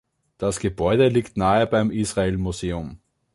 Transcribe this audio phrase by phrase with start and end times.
[0.39, 2.97] Das Gebäude liegt nahe beim Israel-Museum.